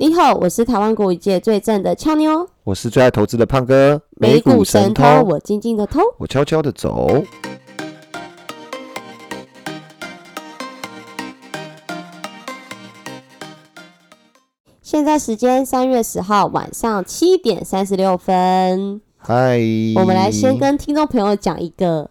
[0.00, 7.22] 你好，我是台湾股界最正的俏妞，我是最爱投资的胖哥，美股神偷，我静静的偷，我悄悄的走。
[14.80, 19.02] 现在时间三月十号晚上七点三十六分。
[19.18, 19.60] 嗨，
[19.96, 22.10] 我们来先跟听众朋友讲一个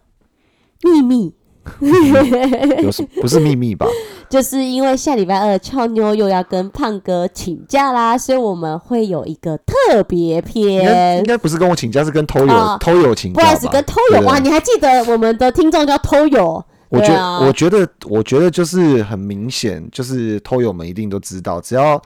[0.84, 1.39] 秘密。
[2.82, 3.86] 有什 不是秘密吧？
[4.28, 11.18] 就是因为下礼拜二俏妞又要跟胖哥请假啦，所以我们会有一个特别篇。
[11.18, 13.40] 应该不是跟我请假，是跟偷友偷友请假。
[13.42, 14.38] 不好意思，跟偷友哇！
[14.38, 16.64] 你还记得我们的听众叫偷友？
[16.88, 17.12] 我觉
[17.46, 22.00] 我觉得我觉得就是很明显，就是偷友们一定都知道，只要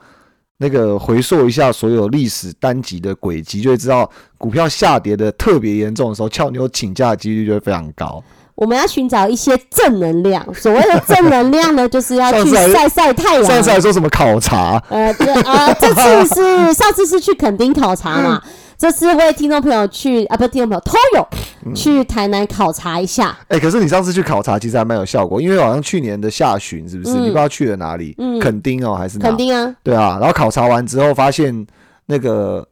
[0.57, 8.23] 那个回溯一下所有历史单集的轨迹，就会知道股票下跌的特别严重的时候，俏妞请假的几率就会非常高。
[8.55, 10.45] 我们要寻找一些正能量。
[10.53, 13.43] 所谓的正能量呢， 就是要去晒晒太阳。
[13.45, 14.81] 上次还说什么考察？
[14.89, 18.41] 呃，这啊， 这次是上次是去垦丁考察嘛？
[18.77, 23.37] 这次为听众朋友去啊，不是听众朋友，偷友去台南考察一下。
[23.47, 27.13] 哎，可是你上次去考察其实还蛮有效果，因为好像去年的下旬是不是？
[27.15, 28.13] 你不知道去了哪里？
[28.17, 29.73] 嗯，垦丁哦，还是垦丁啊？
[29.81, 31.65] 对啊，然后考察完之后发现
[32.05, 32.67] 那个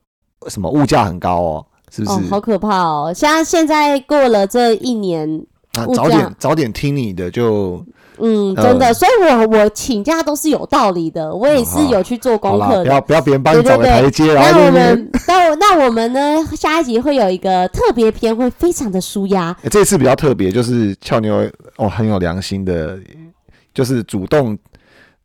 [0.50, 2.30] 什么物价很高哦，是不是？
[2.30, 3.14] 好可怕哦！
[3.16, 5.46] 像现在过了这一年。
[5.74, 7.84] 啊，早点早点听你的就，
[8.20, 14.34] 嗯，真的，所以我我请假都是有道理的，我也是有去做功课，不要不要别人帮你找个台阶。
[14.36, 16.48] 那我们那那我们呢？
[16.56, 19.56] 下一集会有一个特别篇，会非常的舒压。
[19.72, 23.00] 这次比较特别，就是俏妞哦，很有良心的，
[23.74, 24.56] 就是主动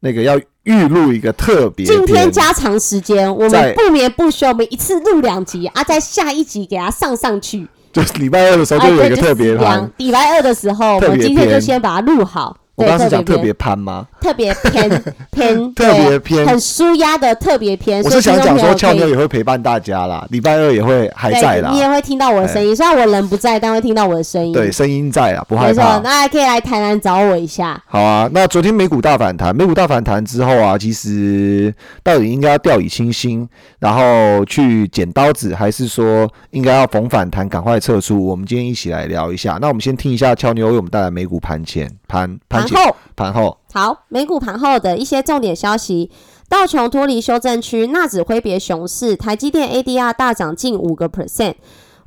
[0.00, 1.84] 那个要预录一个特别。
[1.84, 7.68] 今天加长时间，我们不眠不休，我们一次录两集啊，在下一集给它上上去。
[7.92, 9.90] 就是礼拜二的时候就有一个特别篇。
[9.96, 12.56] 礼拜二的时候，我们今天就先把它录好。
[12.78, 14.06] 我刚是讲特别攀吗？
[14.20, 14.88] 特别偏
[15.32, 18.02] 偏特别偏很舒压的特别偏。
[18.04, 21.70] 我是想讲说，俏妞也会陪伴大家啦，礼拜二也会还在啦。
[21.72, 24.52] 你也会听到我的声音，虽然我人不在，但会听到我的声音。
[24.52, 25.98] 对，声音在啊，不害怕。
[25.98, 27.82] 那还可以来台南找我一下。
[27.86, 31.74] 好啊，那昨天美股大反弹，美股大反弹之后啊，其实
[32.04, 33.48] 到底应该要掉以轻心，
[33.80, 38.24] 然后去剪刀子，还是说应该要逢反弹赶快撤出？
[38.24, 39.58] 我们今天一起来聊一下。
[39.60, 41.90] 那我们先听一下俏妞为我们带来美股盘前。
[42.06, 46.10] 盘盘后，盘后好，美股盘后的一些重点消息：
[46.48, 51.54] 道琼脱离修正区，纳指挥别熊市，台积电 ADR 大涨近五个 percent，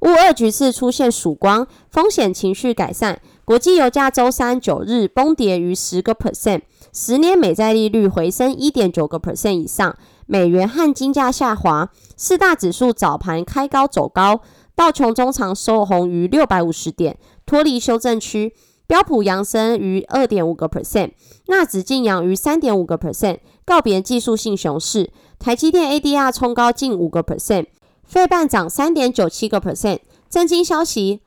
[0.01, 6.61] 乌二局势出现曙光，风险情绪改善，国际油价周三九日崩跌逾十个 percent，
[6.91, 9.95] 十年美债利率回升一点九个 percent 以上，
[10.25, 14.41] 美元和金价下滑，四大指数早盘开高走高，
[14.75, 18.53] 道琼中长收红于六百五十点，脱离修正区。
[18.87, 21.11] 标普扬升逾二点五个 percent，
[21.47, 25.11] 纳指净扬逾三点五个 percent，告别技术性熊市。
[25.39, 27.67] 台积电 ADR 冲高近五个 percent，
[28.03, 29.99] 费半涨三点九七个 percent。
[30.29, 31.21] 震惊消息：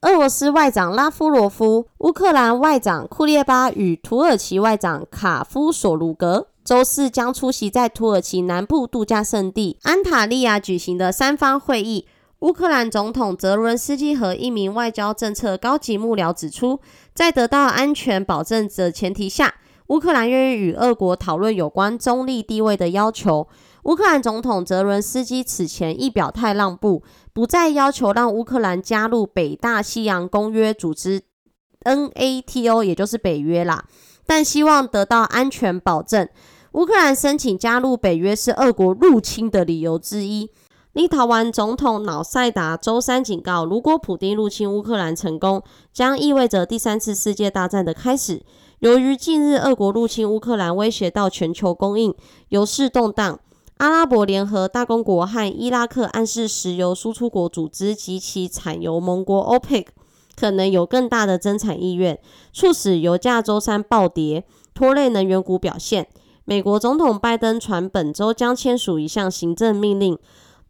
[0.00, 12.06] 俄罗斯外长拉夫罗夫、乌克兰外长库列巴与土耳其外长卡夫索卢格周四将出席在土耳其南部度假胜地安塔利亚举行的三方会议。
[12.40, 16.80] 乌克兰总统泽伦斯基和一名外交政策高级幕僚指出，
[17.14, 19.56] 在得到安全保证的前提下，
[19.88, 23.46] 乌克兰愿意与俄国讨论有关中立地位的要求。
[23.84, 27.02] 乌克兰总统泽伦斯基此前亦表态让步，
[27.34, 31.20] 不再要求让乌克兰加入北大西洋公约组织
[31.84, 33.84] （NATO），也就是北约啦，
[34.24, 36.26] 但希望得到安全保证。
[36.72, 40.50] 乌克兰申请加入北约是俄国入侵的理由之一。
[40.92, 45.62] 立陶宛总统瑙塞达周三警告，如果普丁入侵乌克兰成功，
[45.92, 48.42] 将意味着第三次世界大战的开始。
[48.80, 52.12] 由于近日俄国入侵乌克兰，威胁到全球供应，
[52.48, 53.38] 油市动荡。
[53.76, 59.86] 阿拉伯联合大公国和伊拉克暗示，石油输出国组织及其产油盟国 OPEC
[60.34, 62.18] 可能有更大的增产意愿，
[62.52, 66.08] 促使油价周三暴跌，拖累能源股表现。
[66.44, 70.18] 美国总统拜登传本周将签署一项行政命令。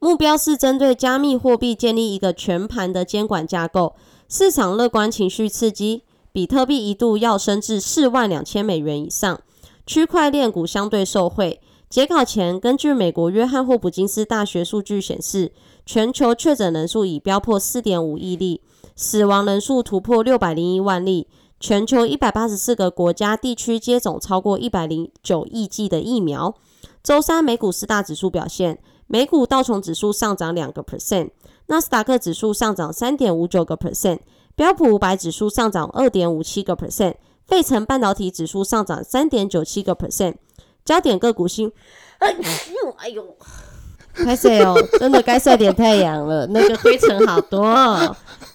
[0.01, 3.95] 目标是针对加密货币建立一个全盘的监管架构。
[4.29, 9.41] 市场乐观情绪刺激，比特币一度要升至四万两千美元以上。
[9.87, 11.61] 区块链股相对受惠。
[11.91, 15.53] 截稿前，根据美国约翰霍普金斯大学数据显示，
[15.85, 18.63] 全球确诊人数已飙破四点五亿例，
[18.97, 21.29] 死亡人数突破六百零一万例。
[21.59, 26.55] 全球一百八十四个国家地区接种超过一百零九亿剂的疫苗。
[27.03, 28.79] 周三美股四大指数表现。
[29.13, 31.31] 美股道琼指数上涨两个 percent，
[31.67, 34.21] 纳斯达克指数上涨三点五九个 percent，
[34.55, 37.15] 标普五百指数上涨二点五七个 percent，
[37.45, 40.35] 费城半导体指数上涨三点九七个 percent。
[40.85, 41.71] 焦点个股新，
[42.19, 43.37] 哎呦哎呦，
[44.15, 47.63] 开晒哦，真的该晒点太阳了，那个灰尘好多。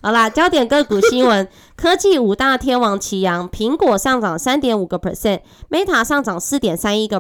[0.02, 7.20] 好啦，焦点个股新闻，科技五大天王齐扬，苹果上涨三点五个 percent，Meta 上涨四点三一个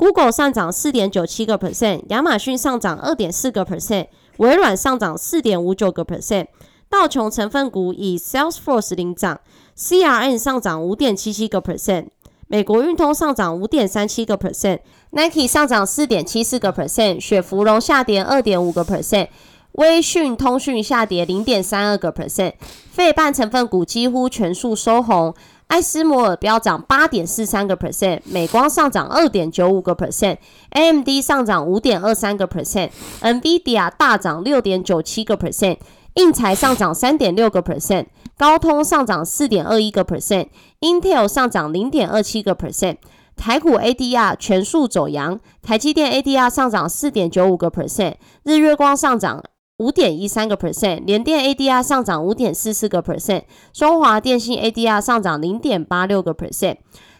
[0.00, 4.06] Google 上涨四点九七个 percent，亚马逊上涨二点四个 percent，
[4.38, 6.46] 微软上涨四点五九个 percent。
[6.88, 9.38] 道琼成分股以 Salesforce 领涨
[9.76, 12.06] ，CRN 上涨五点七七个 percent，
[12.48, 19.28] 美国运通上涨五点三七个 percent，Nike 上涨四点七四个 percent，雪芙蓉下跌二点五个 percent，
[19.72, 22.54] 微讯通讯下跌零点三二个 percent，
[22.90, 25.34] 费半成分股几乎全数收红，
[25.70, 35.78] 艾斯摩尔飙涨八点四三个 percent，美光上涨二点九五个 percent，AMD 上涨五点二三个 percent，NVIDIA 大涨六点九七个 percent。
[36.14, 38.06] 印材上涨三点六个 percent，
[38.36, 42.96] 高通上涨四点二一个 percent，Intel 上涨零点二七个 percent，
[43.36, 49.40] 台股 ADR 全数走阳，台积电 ADR 上涨四点九五个 percent，日月光上涨
[49.80, 56.76] 五点一三个 percent，联电 ADR 上涨五点四四个 percent，中华电信 ADR 上涨零点八六个 percent。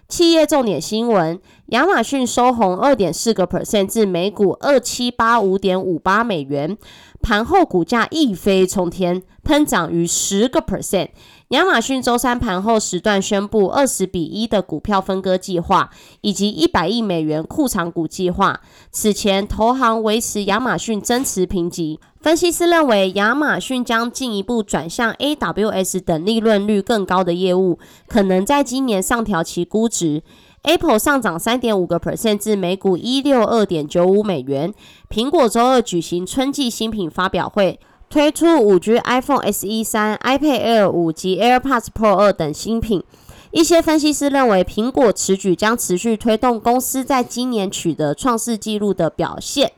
[0.06, 6.76] 企业重点新闻：亚马逊收红二点四个 percent 至每股二七八五点五八美元。
[7.22, 11.08] 盘后股价一飞冲天，喷涨逾十个 percent。
[11.50, 18.60] 亚马逊周三盘后时段宣布二十比一的股票分割计划，以及一百亿美元库藏股计划。
[18.92, 21.98] 此前，投行维持亚马逊增持评级。
[22.20, 30.22] 分析师认为，亚马逊将进一步转向 AWS 等利润率更高的业务，可能在今年上调其估值。
[30.62, 34.72] Apple 上涨三点五个 percent 至每股一六二点九五美元。
[35.08, 37.80] 苹果周二举行春季新品发表会，
[38.10, 43.04] 推出五 G iPhone SE 三、iPad Air 五及 AirPods Pro 二等新品。
[43.52, 49.70] 一些分析师认为，苹果此举将持续推动公司在今年取得创世纪录的表现。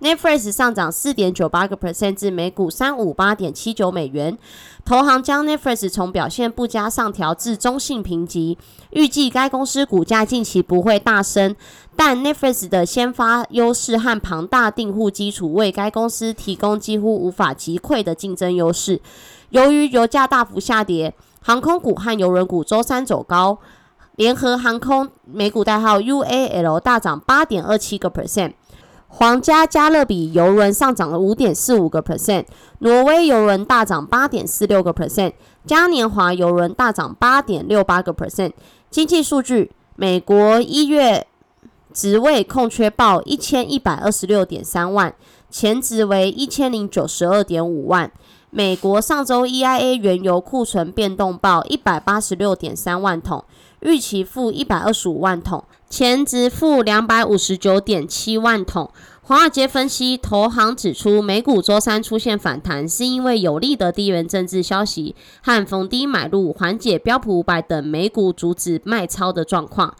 [0.00, 4.36] Netflix 上涨四点九八个 percent 至每股三五八点七九美元。
[4.84, 8.58] 投行将 Netflix 从表现不佳上调至中性评级，
[8.90, 11.56] 预计该公司股价近期不会大升，
[11.96, 19.00] 但 Netflix 的先发优势和庞大订户基础为该公司提供几乎无法击溃的竞争优势。
[19.48, 23.58] 由于油价大幅下跌，航空股和邮轮股周三走高，
[24.16, 28.52] 联合航空美股代号 UAL 大涨八点二七个 percent。
[29.18, 32.44] 皇家加勒比邮轮上涨了五点四五个 percent，
[32.80, 35.32] 挪威邮轮大涨八点四六个 percent，
[35.64, 38.52] 嘉年华邮轮大涨八点六八个 percent。
[38.90, 41.26] 经济数据，美国一月
[41.94, 45.14] 职位空缺报一千一百二十六点三万，
[45.48, 48.12] 前值为一千零九十二点五万。
[48.50, 53.42] 美国上周 EIA 原油库存变动报一百八十六点三万桶，
[53.80, 55.64] 预期负一百二十五万桶。
[55.88, 58.90] 前值负两百五十九点七万桶。
[59.22, 69.94] 华尔街分析投行指出，美股周三出现反弹，是因为有利的地缘政治消息和逢低买入，缓解标普五百等美股阻止卖超的状况。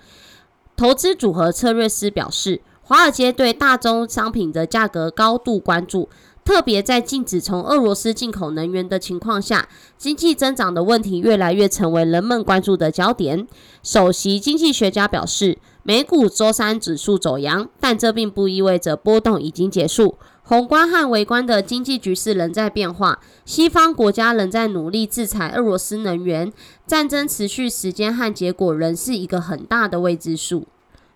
[0.77, 6.09] 投资组合策略师表示，华尔街对大宗商品的价格高度关注。
[6.45, 9.69] 特别在禁止从俄罗斯进口能源的情况下，
[9.99, 13.49] 经济增长的问题越来越成为人们关注的焦点。
[13.83, 20.19] 首席经济学家表示，美股周三指数走阳，但这并不意味着波动已经结束。
[20.43, 26.53] 宏观和微观的经济局势仍在变化，西方国家仍在努力制裁俄罗斯能源，
[26.89, 30.67] 战争持续时间和结果仍是一个很大的未知数。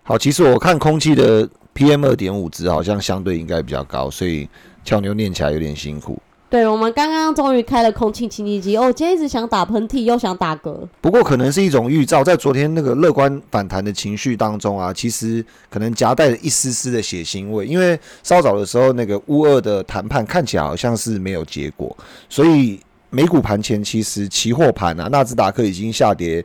[0.03, 4.47] 好，其实我看空气的 PM 二点五值好像相对应该比较高，所以。
[4.83, 6.19] 小牛念起来有点辛苦。
[6.51, 10.85] 对，我们刚刚终于开了空气清新机哦，今天一直想打喷嚏，又想打嗝。
[10.99, 21.95] 不过可能是一种预兆，在昨天那个乐观反弹的情绪当中啊，其实可能夹带着一丝丝的血腥味，因为稍早的时候那个乌二的谈判看起来好像是没有结果，
[22.27, 22.77] 所以
[23.09, 26.43] 美股盘前其实期货盘啊，纳斯达克已经下跌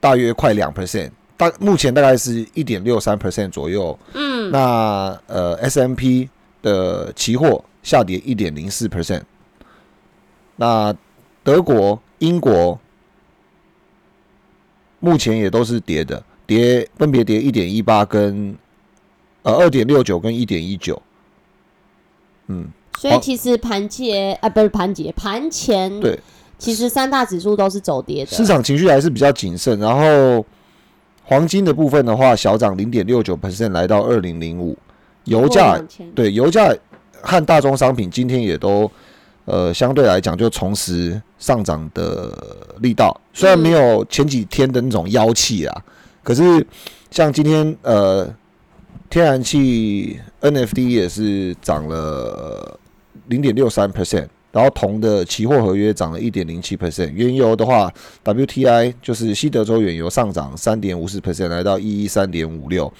[0.00, 3.98] 大约快两 percent，大目前大概是一点六三 percent 左右。
[4.12, 6.28] 嗯，那呃 S M P。
[6.62, 9.22] 的期货下跌一点零四 percent，
[10.60, 10.94] 那
[11.42, 12.78] 德国、英国
[14.98, 18.54] 目前也都是跌的，跌分别跌一点一八跟
[19.42, 21.00] 呃二点六九跟一点一九，
[22.48, 26.20] 嗯，所以其实盘前啊不是盘节盘前对，
[26.58, 29.80] 其实三大指数都是走跌的，市场情绪还是比较谨慎。
[29.80, 30.44] 然后
[31.24, 34.76] 黄金的部分的话，小涨零点六九 percent，来到二零零五。
[35.24, 35.82] 油价
[36.14, 36.70] 对油价
[37.22, 38.90] 和大宗商品今天也都
[39.50, 42.32] 呃相对来讲就重拾上涨的
[42.80, 45.84] 力道，虽然没有前几天的那种妖气啊，
[46.22, 46.64] 可是
[47.10, 48.32] 像今天呃
[49.08, 52.78] 天然气 NFT 也是涨了
[53.26, 57.92] 零点六三 percent，然后铜的期货合约涨了一点零七 percent，原油的话
[58.22, 62.92] ，WTI 就是西德州原油上涨三点五四 percent，来到一一三点五六。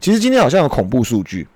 [0.00, 1.46] 其实今天好像有恐怖数据，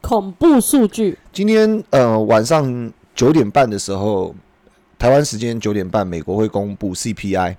[0.00, 4.34] 恐怖数据，今天呃晚上九点半的时候，
[4.98, 7.56] 台湾时间九点半，美国会公布 CPI。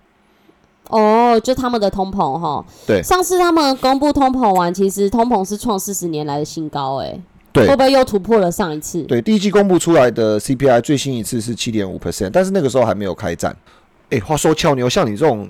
[0.90, 2.66] 哦，就他们的通膨哈。
[2.86, 7.18] 对上次他们公布通膨完，其实通膨是创四十年来的新高，哎，
[7.54, 9.02] 对会不会又突破了上一次？
[9.04, 13.56] 对，第一季公布出来的 CPI 最新一次是七点五 percent，但是那个时候还没有开战。
[14.10, 15.50] 哎，话说俏妞，像你这种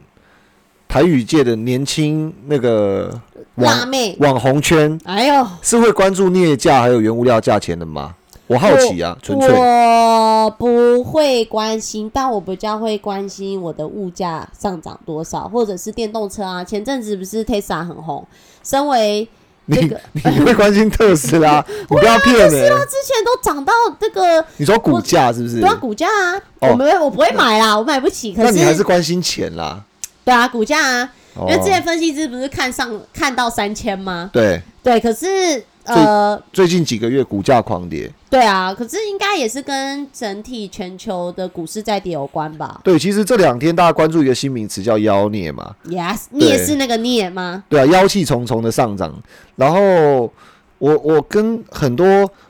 [0.87, 3.09] 台语界的年轻那个
[3.55, 8.13] 网辣妹，网红圈，哎呦，是会关注镍价还有原物料价钱的吗？
[8.51, 16.61] 我好奇啊，纯粹我不会关心，但我比较会关心我的物价上涨多少，或者是电动车啊。
[16.61, 18.27] 前阵子不是 Tesla 很红，
[18.61, 19.25] 身为
[19.67, 19.97] 你这个
[20.29, 22.49] 你会关心特斯拉， 你不要骗人！
[22.49, 22.79] 特斯拉。
[22.79, 25.69] 之前都涨到这个你说股价是不是对？
[25.69, 28.33] 啊股价啊，哦我没我不会买啦，我买不起。
[28.33, 29.81] 可那你还是关心钱啦。
[30.25, 34.29] 对啊，股价啊，因为之前哦，分析师不是看上看到三千吗？
[34.33, 38.11] 对，对，可是呃，最近几个月股价狂跌。
[38.29, 47.63] 对啊，可是应该也是跟整体全球的股市在跌有关吧对，其实这两天大家关注一个新名词叫妖孽嘛，？Yes，你也是那个你也吗？
[47.67, 49.13] 对啊，妖气重重的上涨。
[49.55, 50.31] 然后
[50.77, 52.05] 我我跟很多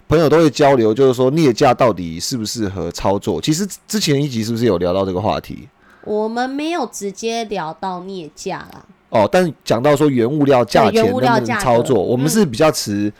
[0.07, 3.41] 朋友都会交流，就是说镍价到底适不适合操作？
[3.41, 5.67] 其实之前一集是不是有聊到这个话题？
[6.03, 13.12] 我们没有直接聊到镍价啦，哦，但讲到说原物料价钱能不能操作，我们是比较持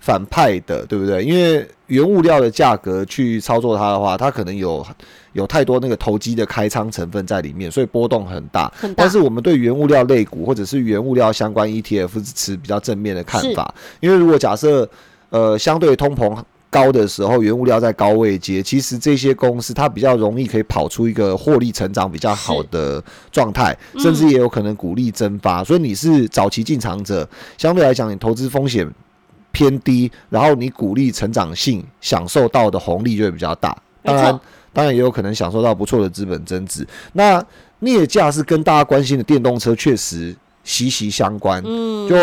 [0.00, 1.22] 反派的，对不对？
[1.22, 4.84] 因为原物料的价格去操作它的话，它可能有
[5.34, 8.72] 有太多那个投机的开仓成分在里面，所以波动很大。
[8.74, 9.10] 很大但。
[9.10, 14.88] 是我们对原物料类股或者是原物料相关 ETF 是持比较正面的看法，因为如果假设
[15.28, 16.36] 呃相对通膨
[16.74, 23.00] 高的时候，原物料在高位接，其实这些公司它比较容易可以跑出一个获利成长比较好的
[23.30, 25.62] 状态，嗯甚至也有可能股利蒸发。
[25.62, 28.90] 所以你是早期进场者，相对来讲你投资风险
[29.52, 33.76] 偏低，然后你股利成长性享受到的红利就会比较大。
[34.02, 34.40] 当然，
[34.72, 36.84] 当然也有可能享受到不错的资本增值。
[37.12, 37.40] 那
[37.78, 41.62] 镍价是跟大家关心的电动车确实息息相关。
[41.64, 42.16] 嗯，就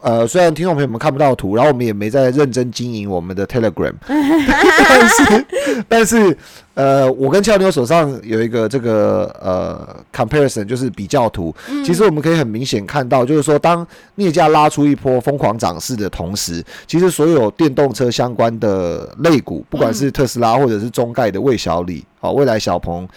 [0.00, 5.46] 呃，虽然听众朋友们看不到图，然后我们也没在认真经营我们的 Telegram， 但是
[5.88, 6.36] 但是
[6.74, 11.54] 呃，我跟俏妞手上有一个这个呃 comparison，就是比较图。
[11.84, 13.86] 其实我们可以很明显看到，就是说当
[14.16, 23.08] 镍价拉出一波疯狂涨势的同时，其实所有电动车相关的类股，不管是特斯拉或者是中概的魏小李、好、未来小鹏、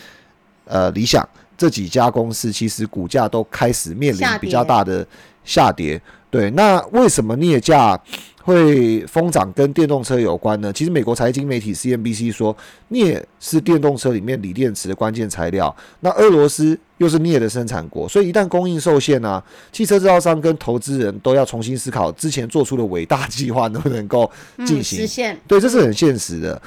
[0.65, 1.27] 呃理想
[1.60, 5.06] 这几家公司，其实股价都开始面临比较大的
[5.44, 6.01] 下跌。
[6.32, 8.00] 对，那为什么镍价
[8.44, 10.72] 会疯涨跟电动车有关呢？
[10.72, 12.56] 其实美国财经媒体 CNBC 说，
[12.89, 15.75] 镍是电动车里面锂电池的关键材料。
[16.00, 24.32] 那俄罗斯又是镍的生产国，所以一旦供应受限啊，汽车制造商跟投资人都要重新思考之前做出的伟大计划能不能够
[24.68, 26.62] 进嗯行实现对，这是很现实的。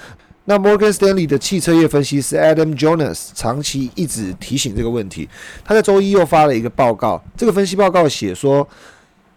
[0.45, 5.29] 那 Morgan Stanley 的汽车业分析师 Adam Jonas 长期一直提醒这个问题。
[5.65, 8.67] 他在周一又发了一个报告，这个分析报告写说，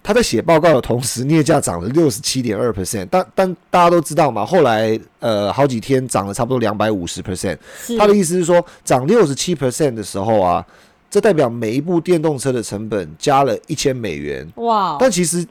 [0.01, 3.07] 他在写报告的同时，镍价涨了六十七点二 percent。
[3.11, 7.57] 但但大家都知道嘛，后来呃好几天涨了差不多两百五十 percent。
[7.97, 10.65] 他的意思是说，涨六十七 percent 的时候啊，
[11.09, 14.47] 这代表每一部电动车的成本加了一千美元。
[14.55, 15.45] 哇，但其实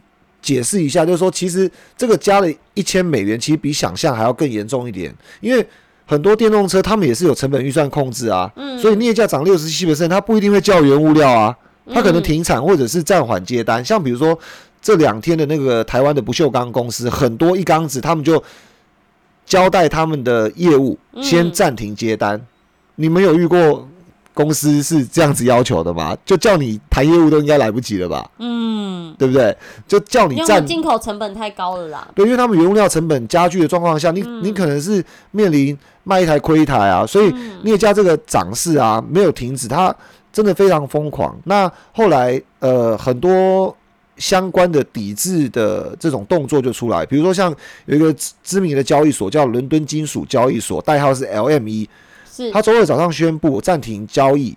[0.44, 5.66] 解释一下，就是说，其实这个加了一千美元，其实比想象还要更严重一点，因为
[6.04, 8.78] 很多电动车他们也是有成本预算控制啊，嗯。
[8.78, 11.56] 所以镍价涨六十七它不一定会叫原物料啊，
[11.90, 14.38] 它可能嗯停产或者是暂缓接单，像比如说
[14.82, 18.42] 这两天的那个台湾的不锈钢公司，很多一缸子他们就
[19.46, 21.22] 交代他们的业务嗯。
[21.22, 22.38] 先暂停接单，
[22.96, 23.88] 你们有遇过？
[24.34, 26.14] 公司是这样子要求的吗？
[26.26, 28.28] 就叫你谈业务都应该来不及了吧？
[28.38, 29.56] 嗯，对不对？
[29.86, 32.08] 就叫你暂因为我们进口成本太高了啦。
[32.14, 39.94] 对，因为他们原物料成本加剧的状况下，你、你可能是面临卖一台亏一台啊，所以镍价这个涨势啊没有停止，它
[40.32, 41.34] 真的非常疯狂。
[41.44, 43.74] 那后来呃很多
[44.16, 47.54] 相关的抵制的这种动作就出来，比如说像
[47.86, 51.86] 有一个知知名的交易所叫伦敦金属交易所，代号是 LME，
[52.34, 54.56] 是，他周二早上宣布暂停交易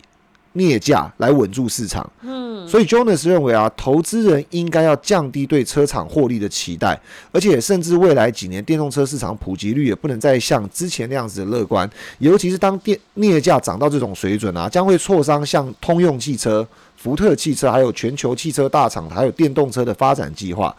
[0.53, 2.09] 镍价来稳住市场。
[2.21, 6.99] 嗯，所以 Jonas 认为啊，投资人应该要降低对车厂获利的期待，
[7.31, 20.75] 而且甚至未来几年电动车市场普及率也不能再像之前那样子的乐观，尤其是当电镍价涨到这种水准啊，将会挫伤像通用汽车、福特汽车还有全球汽车大厂还有电动车的发展计划。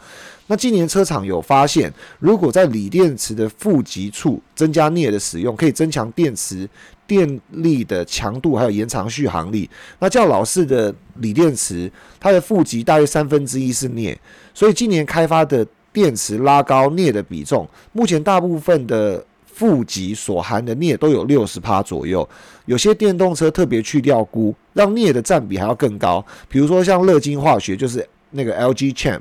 [0.51, 6.69] 那今年车厂有发现，如果在锂电池的负极处增加镍的使用，可以增强电池
[7.07, 9.69] 电力的强度，还有延长续航力。
[9.99, 14.19] 那较老式的锂电池，它的负极大约三分之一是镍，
[14.55, 17.69] 所以今年开发的电池拉高镍的比重。
[17.93, 22.27] 目前大部分的负极所含的镍都有六十帕左右，
[22.65, 26.25] 有些电动车特别去掉钴，让镍的占比还要更高。
[26.49, 29.21] 比如说像乐金化学，就是那个 LG Chem。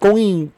[0.00, 0.50] 供应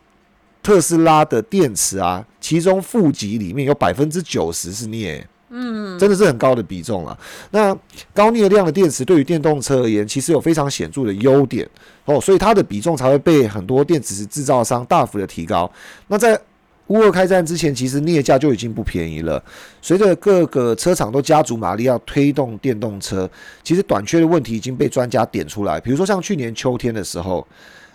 [0.62, 7.18] 特斯拉的电池啊，其中负极里面有百分之九十是镍，嗯，真的是很高的比重啊。
[7.50, 7.76] 那
[8.14, 11.68] 高镍量的电池对于电动车而言，其实有非常显著的优点
[12.04, 15.68] 哦，所以它的比重才会被很多电池制造商大幅的提高。
[16.06, 16.40] 那在
[16.87, 19.42] 乌俄开战之前，其实镍价就已经不便宜了。
[19.80, 23.28] 随着各个车厂都加足马力要推动电动车，
[23.64, 25.80] 其实短缺的问题已经被专家点出来。
[25.80, 27.44] 比如说像去年秋天的时候。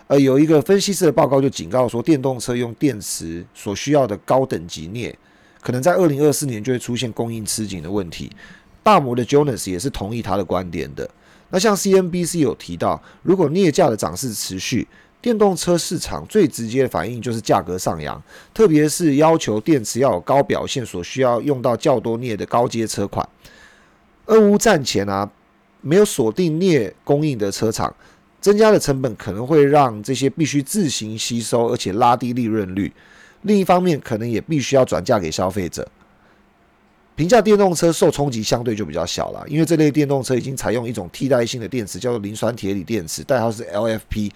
[0.08, 5.14] 呃，有一个分析师的报告就警告说，电动车用电池所需要的高等级镍，
[5.60, 8.32] 可能在二零二四年就会出现供应吃紧的问题。
[8.82, 11.08] 大摩的 Jonas 也是同意他的观点的。
[11.50, 14.88] 那像 CNBC 有提到，如果镍价的涨势持续，
[15.20, 18.22] 电动车市场最直接的反应就是价格上扬，
[18.54, 23.28] 特别是要求电池要有高表现所需要用到较多镍的高阶车款。
[24.24, 25.30] 俄乌战前啊，
[25.82, 27.94] 没有锁定镍供应的车厂。
[28.40, 32.92] 增加的成本可能会让这些必须自行吸收，而且拉低利润率。
[33.42, 35.86] 另一方面，可能也必须要转嫁给消费者。
[37.16, 44.30] 平价电动车受冲击相对就比较小了，因为这类电动车已经采用一种替代性的电池，叫做磷酸铁锂电池，代号是 LFP。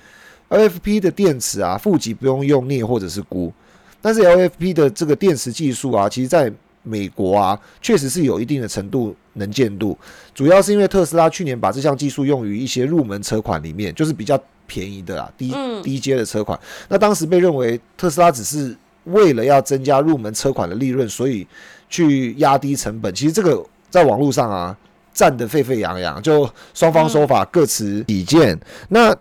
[0.49, 3.52] LFP 的电池啊，负极不用用镍或者是钴，
[4.00, 6.52] 但是 LFP 的这个电池技术啊，其实在
[6.83, 9.97] 美国啊，确实是有一定的程度能见度，
[10.35, 16.59] 主要是因为特斯拉去年把这项技术用于一些入门车款里面，就是比较便宜的啦，低低阶的车款。
[16.89, 21.47] 那当时被认为特斯拉只是为了要增加入门车款的利润，所以
[21.89, 23.15] 去压低成本。
[23.15, 24.76] 其实这个在网络上啊，
[25.15, 28.59] 战得沸沸扬扬，就双方说法各持己见。
[28.89, 29.15] 那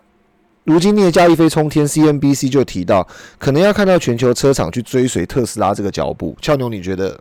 [0.64, 3.08] 如今镍价一飞冲天，CNBC 就提到，
[3.38, 6.36] 可能要看到全球车厂去追随特斯拉这个脚步。
[6.42, 7.20] 俏牛，你觉得？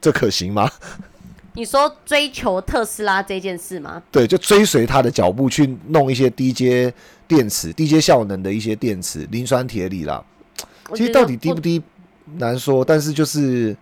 [0.00, 0.70] 这可行吗？
[1.54, 4.00] 你说追求特斯拉这件事吗？
[4.12, 6.92] 对，就追随他的脚步去弄一些低阶
[7.26, 10.24] 电池、低阶效能的一些电池，磷酸铁锂啦。
[10.94, 11.82] 其实到底低不低
[12.36, 13.76] 难说，但是就是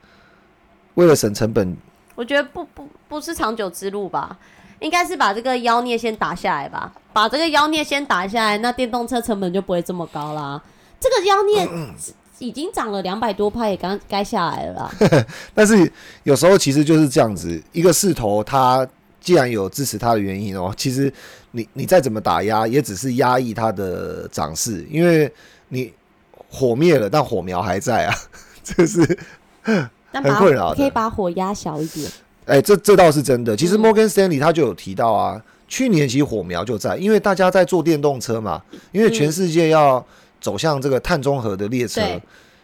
[0.95, 1.77] 为了省成本，
[2.15, 4.39] 我觉得不不不是长久之路吧，
[4.81, 10.61] 应该是把这个妖孽先打下来吧，把这个妖孽先打下来，那电动车成本就不会这么高啦。
[10.99, 11.69] 这个妖孽。
[12.39, 14.91] 已经涨了两百多派，也刚该下来了。
[15.55, 15.91] 但是
[16.23, 18.87] 有时候其实就是这样子，一个势头，它
[19.21, 21.13] 既然有支持它的原因哦，其实
[21.51, 25.33] 你你再怎么打压，也只是压抑它的涨势，因为
[25.69, 25.93] 你
[26.49, 28.15] 火灭了，但火苗还在啊，
[28.63, 29.19] 这是
[30.13, 30.73] 很困扰。
[30.75, 32.09] 可以把火压小一点。
[32.47, 33.57] 哎，这这倒是真的。
[33.57, 40.05] 其实 Morgan Stanley 他就有提到啊，去年其实火苗就在，因为大家在做电动车嘛，因为全世界要。
[40.41, 42.01] 走向这个碳中和的列车，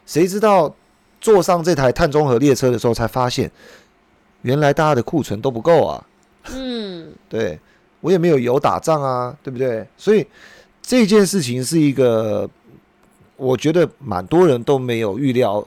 [0.07, 0.75] 谁知道
[1.21, 3.51] 坐上这台碳中和列车的时候，才发现
[4.43, 6.07] 原来大家的库存都不够啊。
[6.51, 7.59] 嗯，对
[8.01, 9.87] 我也没有油打仗啊，对不对？
[9.97, 10.27] 所以
[10.83, 12.49] 这件事情是一个，
[13.37, 15.67] 我觉得蛮多人都没有预料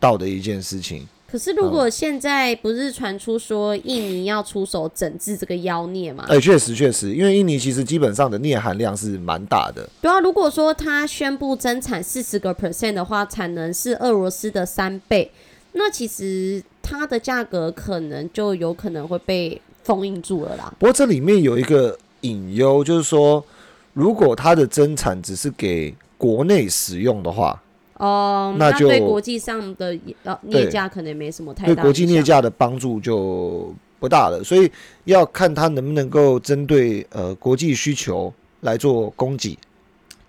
[0.00, 1.08] 到的一件事情。
[1.30, 6.24] 可是，如果现在不是传出说印尼要出手整治这个妖孽嘛？
[6.28, 9.88] 哎，确实确实，因为印尼其实基本上的镍含量是蛮大的。
[10.02, 15.30] 对啊，如果说他宣布增产四十个 percent 的话，产能是俄罗斯的三倍，
[15.74, 20.74] 那其实它的价格可能就有可能会被封印住了啦。
[20.80, 23.44] 不过这里面有一个隐忧，就是说，
[23.92, 27.62] 如果它的增产只是给国内使用的话。
[28.00, 34.70] 哦，那就对国际上的呃镍价可能没什么太大，对国际镍价的帮助就不大了，所以
[35.04, 39.58] 要看它能不能够针对呃国际需求来做供给。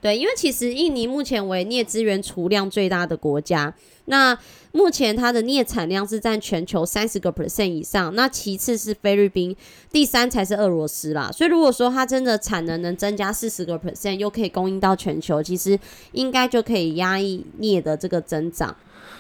[0.02, 3.72] 对，因为其实印尼目前为镍资源储量最大的国家，
[4.06, 4.36] 那
[4.72, 9.56] 目前它的镍产量是占全球三十个 percent 以上，那其次是菲律宾，
[9.92, 11.32] 第三才是俄罗斯啦。
[11.32, 15.78] 所以如果说它真的产能能增加四十个 percent，又可以供应到全球，其实
[16.14, 18.76] 应该就可以压抑镍的这个增长。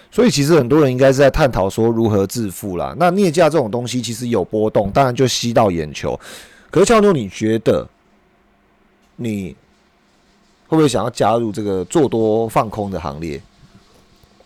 [0.10, 2.96] 所以其实很多人应该是在探讨说如何致富啦。
[2.98, 6.20] 那镍价这种东西其实有波动，当然就吸到眼球。
[6.72, 7.88] 可是俏妞，你觉得
[9.18, 9.56] 你？
[10.72, 13.42] 会不会想要加入这个做多放空的行列？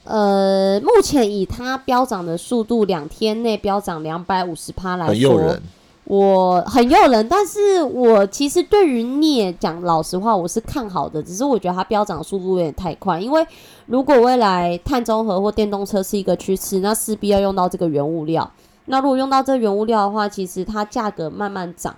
[0.06, 5.62] 呃，目前以它飙涨的速度，两天内飙涨两百五十趴来说，很诱人。
[6.06, 13.20] 我很诱人，但是我其实对于镍讲老实话，我是看好的，只是我觉得它飙涨速度有点太快。
[13.20, 13.46] 因为
[13.86, 18.52] 如果未来碳中和或电动车是一个趋势，那势必要用到这个原物料。
[18.86, 21.96] 那如果用到这原物料的话，其实它价格慢慢涨，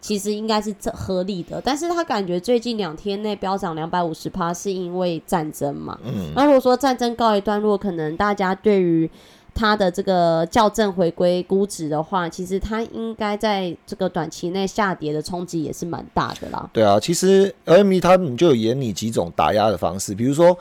[0.00, 1.60] 其实应该是这合理的。
[1.64, 5.98] 但是他感觉最近两天内飙涨两百五十趴，是因为战争嘛？
[6.04, 6.32] 嗯。
[6.34, 9.10] 那如果说战争告一段落，可能大家对于
[9.52, 16.70] 它的这个校正回归估值的话，其实它应该在这个短期内下跌的冲击也是蛮大的啦。
[16.72, 20.56] 对啊，其实 LME 他们就有演你几种打压的方式，比如说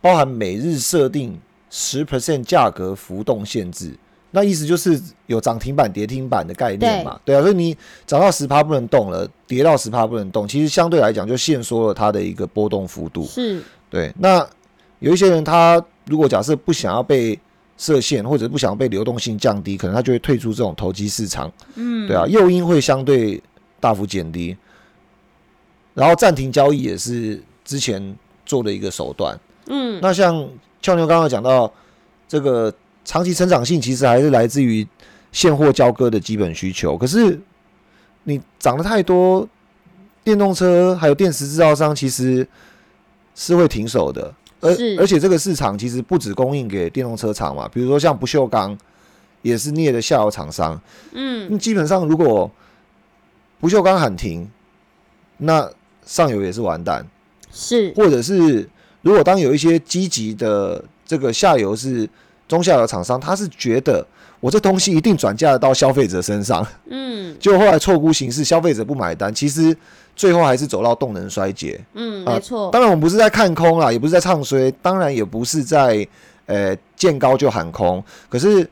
[0.00, 3.94] 包含每日设定十 percent 价格浮动限制，
[4.32, 7.18] 那意思就是有涨停板、跌停板的概念嘛。
[7.24, 13.24] 对啊，所以你涨到十趴不能动了，跌到十趴不能动，其实相对来讲就限缩了它的一个波动幅度。
[13.24, 14.12] 是，对。
[14.18, 14.46] 那
[15.00, 17.38] 有一些人他如果假设不想要被
[17.76, 21.50] 设限或者不想要被流动性降低，可能他就会退出这种投机市场。
[21.74, 23.42] 嗯，对啊，诱因会相对
[23.80, 24.56] 大幅减低。
[25.94, 28.16] 然后暂停交易也是之前
[28.46, 29.38] 做的一个手段。
[29.66, 30.48] 嗯，那像
[30.80, 31.70] 俏妞刚刚讲到，
[32.28, 32.72] 这个
[33.04, 34.86] 长期成长性其实还是来自于
[35.32, 36.96] 现货交割的基本需求。
[36.96, 37.38] 可是
[38.24, 39.48] 你涨得太多，
[40.22, 42.46] 电动车还有电池制造商其实
[43.34, 44.34] 是会停手的。
[44.60, 48.76] 而而且这个市场其实不止供应给电动车厂嘛，比如说像不锈钢，
[49.40, 50.78] 也是镍的下游厂商。
[51.12, 52.50] 嗯，基本上如果
[53.58, 54.46] 不锈钢喊停，
[55.38, 55.70] 那
[56.04, 57.06] 上游也是完蛋。
[57.50, 58.68] 是，或者是
[59.00, 62.06] 如果当有一些积极的这个下游是
[62.50, 64.06] 中下游厂商，他是觉得
[64.40, 66.66] 我这东西一定转嫁到消费者身上。
[66.90, 69.74] 嗯， 就后来错估形势，消费者不买单，其实。
[70.16, 71.80] 最后还是走到动能衰竭。
[71.94, 72.68] 嗯，没错。
[72.70, 76.06] 当然，我们不是在看空啦，也不是在唱衰，当然也不是在
[76.44, 78.04] 呃见高就喊空。
[78.28, 78.68] 可是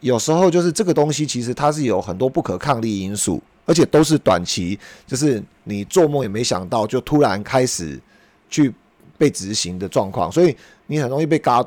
[0.00, 8.00] 有时候就是这个东西，其实它是有很多不可抗力因素，而且都是短期，就是你做梦也没想到，就突然开始
[8.50, 8.74] 去
[9.16, 10.56] 被执行的状况，所以
[10.88, 11.64] 你很容易被嘎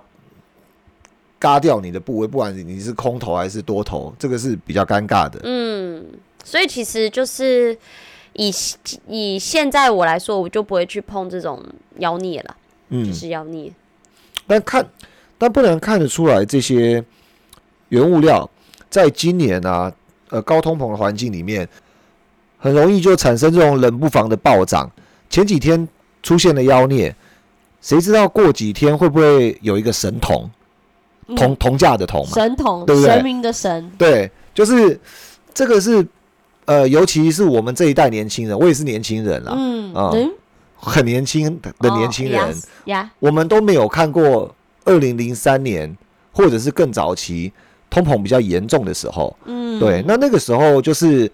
[1.46, 5.40] 嘎掉你的部位，不管你是空头还是多头，这个是比较尴尬的。
[5.44, 6.04] 嗯，
[6.44, 7.78] 所以其实就是。
[8.38, 8.54] 以
[9.08, 11.64] 以现在我来说，我就不会去碰这种
[12.00, 12.58] 妖孽了，
[12.90, 13.72] 嗯，就是妖孽。
[14.46, 14.86] 但看，
[15.38, 17.02] 但不能看得出来，这些
[17.88, 18.50] 原物料
[18.90, 19.90] 在今年啊，
[20.32, 21.66] 呃，高通膨的环境里面，
[22.58, 24.92] 很容易就产生这种冷不防的暴涨。
[25.30, 25.88] 前几天
[26.22, 27.16] 出现了妖孽，
[27.80, 30.52] 谁知道过几天会不会有一个神童，
[31.36, 33.12] 铜铜价的铜，神童，对不对？
[33.12, 35.00] 神明的神，对，就是
[35.54, 36.06] 这个是。
[36.68, 40.10] 呃，尤其是我们这一代年轻人，我也是年轻人啦，嗯，啊，
[40.76, 44.52] 很年轻的年轻人，呀，我们都没有看过
[44.84, 45.96] 二零零三年
[46.32, 47.54] 或者是更早期
[47.88, 51.32] 通膨比较严重的时候，嗯，对，那那个时候就是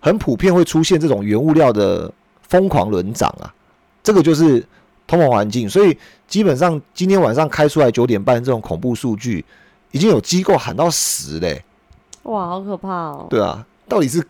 [0.00, 2.12] 很普遍会出现这种原物料的
[2.48, 3.54] 疯狂轮涨啊，
[4.02, 4.66] 这个就是
[5.12, 5.94] 通膨环境，所以
[6.26, 9.44] 基本上今天晚上开出来九点半这种恐怖数据，
[9.90, 11.62] 已经有机构喊到十嘞，
[12.22, 14.26] 哇，好可怕哦，对啊，到底是？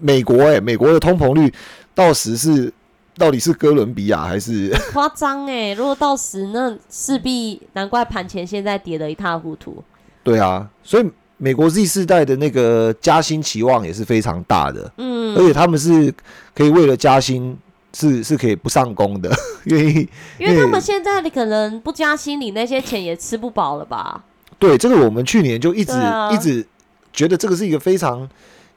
[0.00, 1.52] 美国哎，美国的通膨率
[1.94, 2.72] 到十是
[3.16, 5.72] 到底是哥伦比亚还是 夸张哎？
[5.72, 9.82] 如果到十，那势必难怪盘前现在跌得一塌糊涂。
[10.24, 16.12] 对啊，所以美国 Z 世代的那个加薪期望也是非常大的，嗯，而且他们是
[16.56, 17.56] 可以为了加薪
[17.98, 19.30] 是是可以不上工的，
[19.64, 20.08] 愿意，
[20.38, 24.22] 因为他们现在你可能不加薪，你那些钱也吃不饱了吧？
[24.58, 25.92] 对，这个我们去年就一直
[26.32, 26.66] 一直
[27.12, 28.28] 觉得这个是一个非常。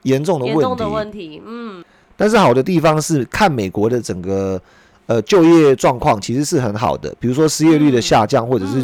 [0.03, 1.85] 严重的问题，严重的问题，嗯。
[2.17, 4.59] 但是好的地方是，看美国的整个
[5.05, 8.83] 呃就业状况其实是很好的，比如说失业率的下降，或者是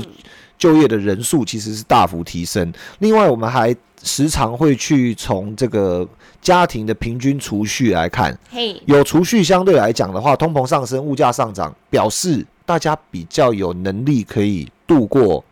[0.57, 2.71] 就业的人数其实是大幅提升。
[2.99, 6.07] 另外，我们还时常会去从这个
[6.41, 8.37] 家庭的平均储蓄来看，
[8.85, 15.43] 有储蓄相对来讲的话，通膨上升、物价上涨，表示大家比较有能力可以度过。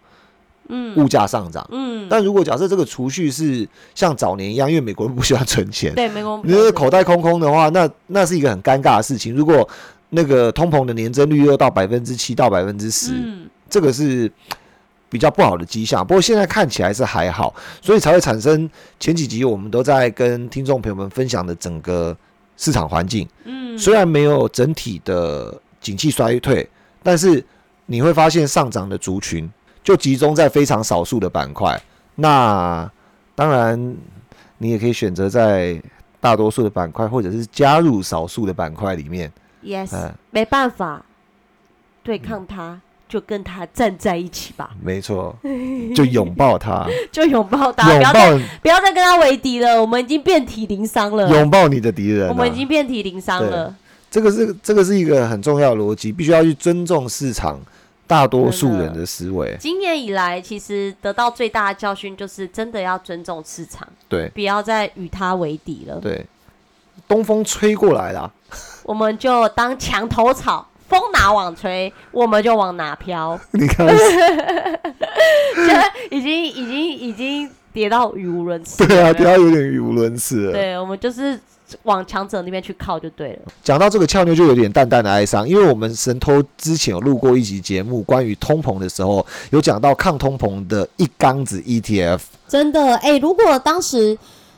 [0.67, 1.63] 嗯，物价上涨。
[1.71, 9.35] 嗯，但如果假设这个储蓄是像早年一样，因为美国人不喜欢存钱， 对，美国你的口袋空空的话，那那是一个很尴尬的事情。
[9.35, 9.69] 如果
[10.09, 13.13] 那个通膨的年增率又到百分之七到百分之十，
[13.69, 14.31] 这个是
[15.15, 16.05] 比较不好的迹象。
[16.05, 22.13] 不过现在看起来是还好，所以才会产生前几集我们都在跟听众朋友们分享的整个
[22.57, 23.25] 市场环境。
[23.45, 26.69] 嗯，虽然没有整体的景气衰退，
[27.01, 27.41] 但是
[27.85, 29.49] 你会发现上涨的族群。
[29.81, 31.79] 就集中在非常少数的板块，
[32.15, 32.91] 那
[33.35, 33.95] 当然
[34.57, 35.79] 你也可以选择在
[36.19, 39.31] 大多数的板块，或者是加入少数的板块里面。
[39.63, 41.05] Yes，没办法
[42.01, 42.81] 对抗它。
[43.07, 45.35] 就跟他站在一起吧，没错，
[45.95, 48.45] 就拥抱他，就拥抱他，不拥要再抱。
[48.61, 52.29] 不要再跟他为敌了，我们已经遍体鳞伤了，拥抱你的敌人、啊。
[52.31, 53.75] 我们已经遍体鳞伤了。
[54.09, 57.59] 这个是这个是一个很重要的逻辑，必须要去尊重市场
[58.07, 59.57] 大多数人的思维。
[59.59, 64.29] 今年以来，其实得到最大的教训就是，真的要尊重市场，对。
[64.29, 65.99] 不要再与他为敌了。
[65.99, 66.25] 对，
[67.07, 68.31] 东风吹过来了，
[68.83, 73.39] 我们就当墙头草，风哪往吹，我们就往哪飘。
[73.51, 73.87] 你看，
[75.55, 78.89] 现在已经已经已经跌到语无伦次了。
[78.89, 80.51] 对啊，跌到有点语无伦次了。
[80.51, 81.39] 对，我们就是
[81.83, 83.51] 往强者那边去靠就对了。
[83.63, 92.19] 讲到这个俏妞，就有点淡淡的哀伤，因为我们神偷之前有录过一集节目，关于通膨的时候，有讲到抗通膨的一缸子 E ETF。
[92.47, 94.15] 真的，哎、如果当时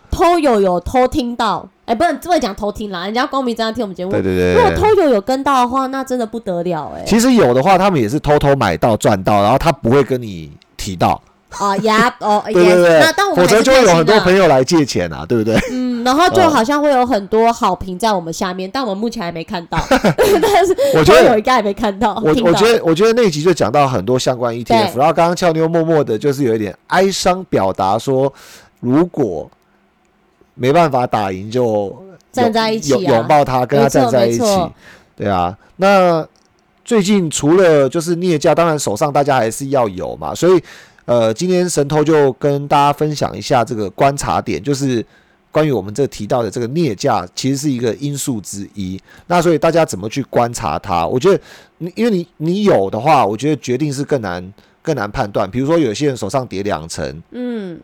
[0.10, 4.12] 偷友有偷听到，哎、不能这么讲偷听啦，人家光明正大听我们节目。
[4.12, 11.22] 对对对如果偷友有跟到的话，那真的不得了哎、其实有的话，他们也是偷偷买到赚到，然后他不会跟你提到，
[11.58, 13.00] 啊呀，哦， 对对对。
[13.00, 15.58] 那但我，们否则就会有很多朋友来借钱啊，对不对？
[15.72, 22.22] 嗯，然后就嗯好像会有很多好评在我们下面，但我们目前还没看到， 但是我觉得偷友应该还没看到。
[22.24, 28.32] 我我觉得我觉得那一集就讲到很多相关 ETF，然后刚刚俏妞默默的就是有一点哀伤表达说，
[28.80, 29.50] 如果
[30.58, 31.96] 没办法打赢就
[32.32, 34.44] 站在一起啊拥拥抱他，跟他站在一起，
[35.16, 35.58] 对啊。
[35.78, 36.28] 那
[36.84, 40.62] 最近除了就是镍价，当然手上大家还是要有嘛，所以
[41.06, 45.06] 呃，今天神偷就跟大家分享一下这个观察点，就是。
[45.50, 49.02] 关于我们这提到的这个镍价，其实是一个因素之一。
[49.26, 51.08] 那所以大家怎么去观察它？
[51.08, 51.42] 我觉得
[51.80, 55.50] 你因为你你有的话，我觉得决定是更难更难判断。
[55.50, 57.80] 比如说有些人手上叠两层，嗯，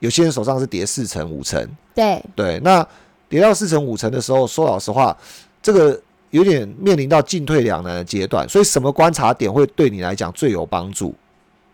[0.00, 2.86] 有些人手上是跌四成五成，对，对，那
[3.28, 5.16] 跌到四成五成的时候，说老实话，
[5.62, 8.48] 这个有点面临到进退两难的阶段。
[8.48, 11.14] 所以什么观察点会对你来讲最有帮助？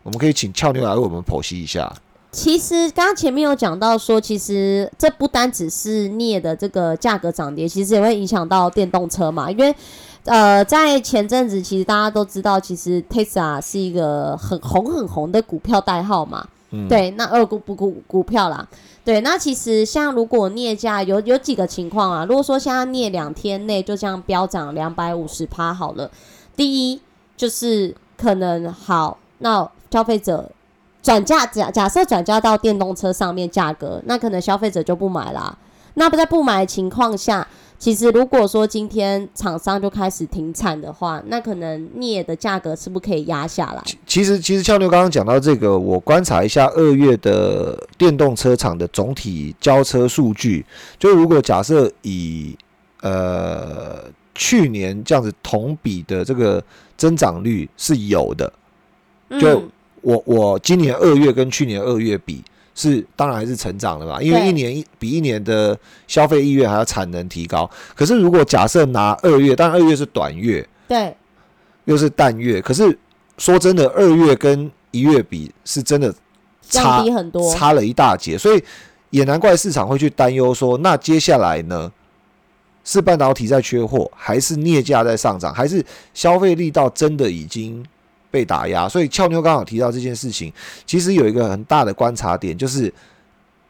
[0.03, 1.93] 我们可以请俏妞来为我们剖析一下。
[2.31, 9.51] 其实刚刚前面有讲到说，其实这不单只是镍的这个价格涨跌，其实也会影响到电动车嘛。
[9.51, 9.75] 因为
[10.25, 16.47] 呃，在前阵子，其实大家都知道，其实 Tesla 是一个很红很红的股票代号嘛。
[16.89, 18.67] 对，那二股股股股票啦，
[19.05, 26.09] 对，那其实像如果镍价有有几个情况啊，如果说现在镍两天内就这样飙涨两百五十趴好了，
[26.55, 26.99] 第一
[27.37, 30.51] 就是可能好，那消费者
[31.01, 35.55] 转嫁假假设转嫁到电动车上面价格，那可能消费者就不买啦。
[35.95, 43.83] 那不在不买的情况下，其实如果说今天厂商就开始停产的话，那可能镍的价格是不是可以压下来？
[44.07, 50.65] 其实其实俏妞刚刚讲到这个，我观察一下二月的电动车厂的总体交车数据，
[50.97, 52.57] 就如果假设以
[53.01, 54.03] 呃
[54.33, 56.63] 去年这样子同比的这个
[56.97, 58.51] 增长率是有的，
[59.39, 59.69] 就嗯
[60.01, 62.43] 我我今年二月跟去年二月比
[62.75, 67.69] 是当然还是成长的嘛，因为一年一比一年的消费意愿还要产能提高。
[67.95, 71.15] 可是如果假设拿二月，当然二月是短月，对，
[71.85, 72.97] 又是淡月，可是
[73.37, 76.13] 说真的，二月跟一月比是真的
[76.69, 77.53] 差低很多。
[77.53, 78.63] 差了一大截，所以
[79.09, 81.91] 也难怪市场会去担忧说，那接下来呢？
[82.85, 85.81] 是半导体在缺货，还是镍价在上涨，还是
[86.13, 87.81] 消费力道真的已经
[88.33, 88.89] 被打压？
[88.89, 90.51] 所以俏妞刚好提到这件事情，
[90.87, 92.91] 其实有一个很大的观察点，就是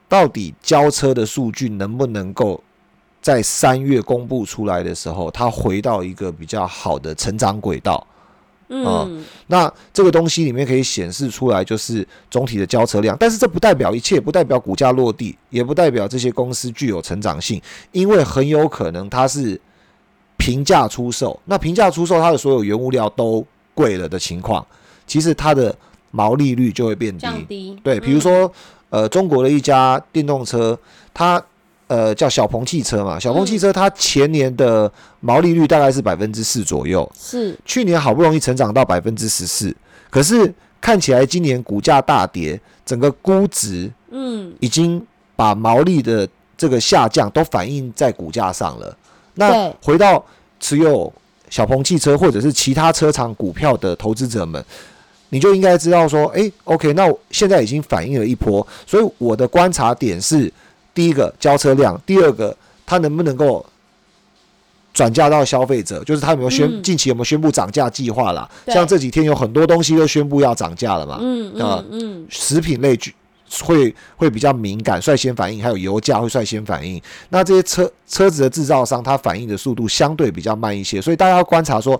[0.08, 2.63] 到底交车的数据能不能够
[3.21, 8.08] 在三月公布出来的时候，它回到一个比较好的成长轨道。
[8.69, 19.60] 嗯，那这个东西里面可以显示出来，就是总体的交车量，但是这不代表一切，不代表股价落地，也不代表这些公司具有成长性，因为很有可能它是
[20.38, 21.38] 平价出售。
[21.45, 24.65] 那平价出售，它的所有原物料都贵了的情况，
[25.05, 25.75] 其实它的
[26.12, 27.15] 毛利率就会变
[27.47, 27.77] 低。
[27.83, 28.53] 对，比如嗯，说，
[28.89, 30.77] 呃，中国的一家电动车，
[31.13, 31.43] 它
[31.88, 37.57] 呃叫小鹏汽车嘛，小鹏汽车它前年的毛利率大概是百分之四左右，是。
[37.65, 39.75] 去年好不容易成长到百分之十四，
[40.09, 45.03] 可是看起来今年股价大跌，整个估值嗯，已经
[45.36, 48.95] 把毛利的这个下降都反映在股价上了。
[49.36, 50.23] 那回到
[50.59, 51.12] 持有
[51.53, 54.65] 小鹏汽车或者是其他车厂股票的投资者们，
[55.29, 60.51] 你就应该知道说，诶 o k 那我现在已经反映了一波，所以我的观察点是：
[60.95, 63.63] 第一个交车量，第二个它能不能够
[64.95, 68.49] 转嫁到消费者，就是它有没有宣、嗯近期有没有宣布涨价计划啦？
[68.65, 73.13] 像这几天有很多东西都宣布要涨价了嘛，嗯啊嗯嗯，食品类具
[73.63, 77.01] 会会比较敏感，率先反应，还有油价会率先反应。
[77.29, 81.99] 那这些车车子的制造商，它反应的速度相对比较慢一些，所以大家要观察说，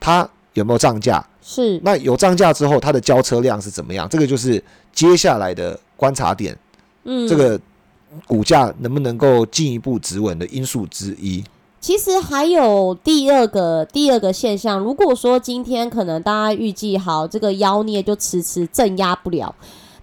[0.00, 1.24] 它有没有涨价？
[1.40, 4.08] 是那有涨价之后，它的交车量是怎么样？
[4.08, 4.62] 这个就是
[4.92, 6.58] 接下来的观察点，
[7.04, 7.58] 嗯，这个
[8.26, 11.44] 股价能不能够进一步止稳的因素之一。
[11.78, 19.54] 其实还有第二个第二个现象，如果说今天可能大家预计好这个妖孽就迟迟镇压不了，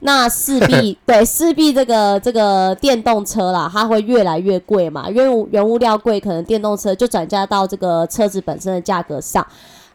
[0.06, 9.46] 那势必 对势必这个这个电动车啦，它会越来越贵嘛，因为原物料贵，可能电动车就转嫁到这个车子本身的价格上。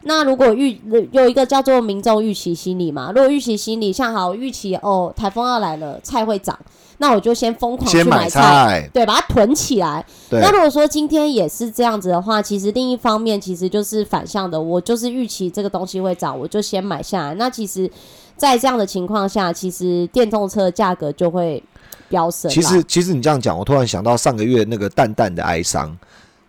[0.03, 0.79] 那如果预
[1.11, 6.57] 有一个叫做民众预期心理嘛，如果预期心理像好预期哦，台风要来了，菜会涨，
[6.99, 10.05] 那我就先疯狂去先买菜，菜，对，把它囤起来。
[10.31, 17.33] 那如果说今天也是这样子的话，其实另一方面其实就是反向的，我就是预期这个东西会涨，我就先买下来。
[17.35, 17.91] 那其实，
[18.39, 21.61] 在这样的情况下，其实电动车的价格就会
[22.07, 22.49] 飙升。
[22.49, 25.95] 其实其实你这样讲，我突然想到上个月那个蛋蛋的哀伤，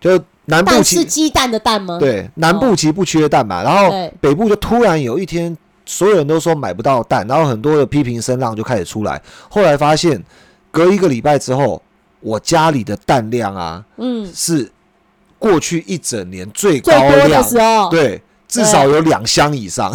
[0.01, 9.21] 就南部是鸡蛋的蛋吗？，对南部其实不缺蛋嘛，然后北部就突然有一天，所有人都说买不到蛋，然后很多的批评声浪就开始出来。
[9.51, 10.23] 后来发现，
[10.71, 11.83] 隔一个礼拜之后，
[12.21, 14.71] 我家里的蛋量啊嗯，是
[15.39, 19.93] 过去一整年最高最多的量，时候，对，至少有两箱以上。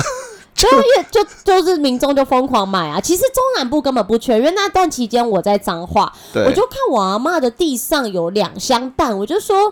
[0.55, 2.99] 所以也就就是民众就疯狂买啊。
[2.99, 9.71] 其实中南部根本不缺，因为那段期间我在彰化，我就看我阿妈的地上有两箱蛋，我就说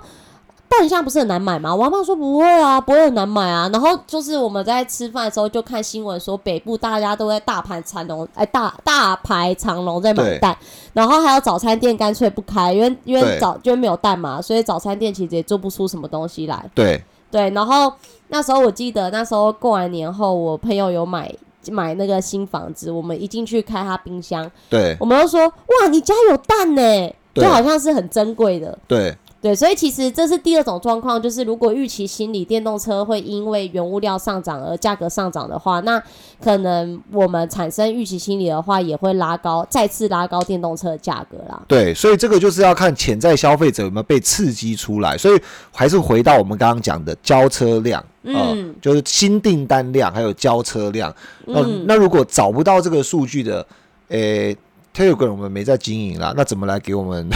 [0.67, 1.73] 蛋现在不是很难买吗？
[1.73, 3.69] 我阿妈说不会啊，不会很难买啊。
[3.71, 10.57] 然后就是我们在吃饭的时候就看新闻说北部大家都在大排长龙，哎大大排长龙在买蛋，
[10.93, 16.69] 然后还有早餐店干脆不开，因为因为早因为没有蛋嘛，所以早餐店其实也做不出什么东西来。
[16.73, 17.91] 对对，然后
[18.27, 21.33] 那时候我记得那时候过完年后，我朋友有买
[21.71, 24.95] 买那个新房子，我们一进去开他冰箱，对。
[24.99, 28.77] 我们都说哇，你家有蛋呢，就好像是很珍贵的。
[28.87, 36.01] 对对，所以其实这是第二种状况，就是如果预期心理电动车会因为原物料上涨而价格上涨的话，那
[36.41, 41.61] 可能我们产生预期心理的话，也会拉高再次拉高电动车的价格啦。
[41.67, 45.17] 对，所以这个就是要看潜在消费者有没有被刺激出来。
[45.17, 45.41] 所以
[45.73, 51.13] 还是回到我们刚刚讲的交车量，呃嗯就是新订单量还有交车量。
[51.45, 53.67] 那、嗯那如果找不到这个数据的，
[54.07, 54.55] 诶、
[54.95, 57.27] Telegram 我们没在经营啦，那怎么来给我们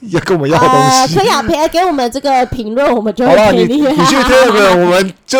[0.10, 1.18] 要跟我们要呃，东西？
[1.18, 3.74] 可以啊，给给我们这个评论，我们就会给你。
[3.76, 5.38] 你去 Telegram 我们就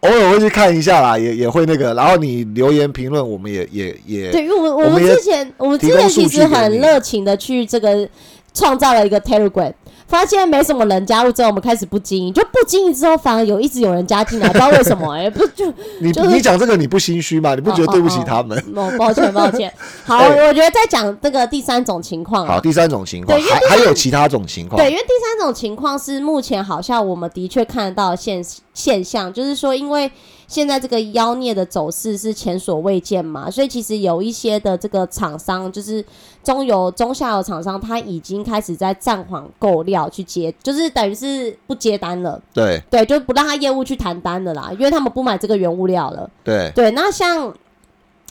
[0.00, 8.08] 偶尔会去看一下啦，也也会那个，然后你留言评论，我们也也也对，因为我们我我们之前我们之前其实很热情的去这个
[8.52, 9.72] 创造了一个 Telegram，
[10.12, 17.54] 发现没什么人加入之后，我们开始不经营，就不经营之后反而有一直有人加进来，不知道为什么哎、不 就你就是你讲这个你不心虚吗？
[17.54, 18.58] 你不觉得对不起他们？
[18.76, 19.72] 哦，抱歉抱歉。
[20.04, 28.44] 好，对我觉得在讲这个第三种情况啊，好，第三种情况，还还有其他种情况，对，因为第三种情况是目前好像我们的确看得到的现
[28.74, 30.12] 现象，就是说，因为
[30.52, 36.04] 现在这个妖孽的走势是前所未见嘛，所以其实有一些的这个厂商，就是
[36.44, 46.28] 中游、中下游厂商，他已经开始在暂缓购料去接，就是等于是不接单了，对对，就不让他业务去谈单了啦，因为他们不买这个原物料了。
[46.44, 47.50] 对对，那像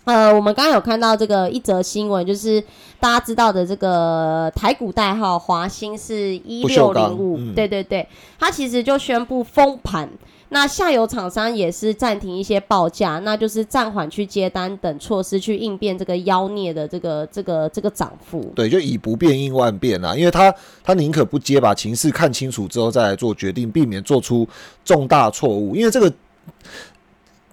[0.03, 2.63] 呃，我们刚刚有看到这个一则新闻，就是
[2.99, 8.07] 大家知道的这个台股代号华兴是一六钢零五嗯，对对对，
[8.39, 10.07] 它其实就宣布封盘。
[10.53, 18.51] 那下游厂商也是暂停一些报价，那就是暂缓去接单等措施去应变这个妖孽的这个这个这个涨幅。
[18.53, 24.45] 对，就以不变应万变啊，因为他他宁可不接，把情势看清楚之后再来做决定，避免做出
[24.83, 25.73] 重大错误。
[25.73, 26.13] 因为这个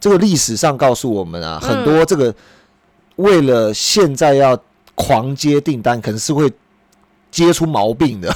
[0.00, 2.34] 这个历史上告诉我们啊，嗯很多这个
[3.14, 4.60] 为了现在要
[4.96, 6.50] 狂接订单，可能是会
[7.30, 8.28] 接出毛病的。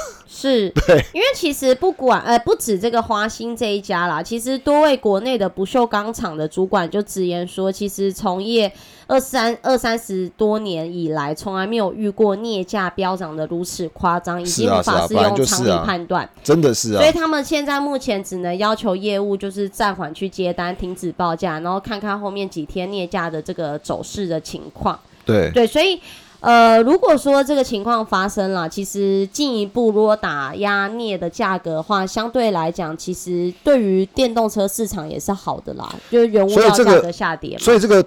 [0.42, 8.72] 是，对，因为其实不管呃不止这个华兴这一家啦，其实多位国内的不锈钢厂的主管就直言说，其实从业
[9.06, 16.28] 二三二三十多年以来，从来没有遇过镍价飙涨的如此夸张，已经无法是用常理判断。
[16.42, 16.98] 真的是啊。
[16.98, 24.98] 所以，他们现在目前只能要求业务就是暂缓去接单，停止报价，然后看看后面几天镍价的这个走势的情况。
[25.24, 25.50] 对。
[25.52, 26.00] 对，所以
[26.42, 37.58] 呃，如果说这个情况发生了，其实进一步如果打压镍的价格的话，相对来讲，其实对于电动车市场也是好的啦，就是原物料价格下跌嘛。
[37.60, 38.04] 所以这个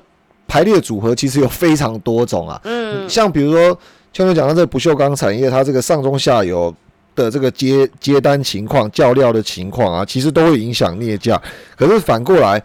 [0.50, 2.60] 排列组合其实有非常多种啊。
[2.66, 3.80] 嗯，像比如说，
[4.12, 6.76] 像我讲到这个不锈钢产业，它这个上中下游
[7.16, 11.42] 的这个接接单情况、叫料的情况啊，其实都会影响镍价。
[11.78, 12.62] 可是反过来，